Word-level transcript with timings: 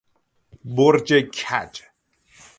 برج 0.65 1.13
کج 1.31 1.81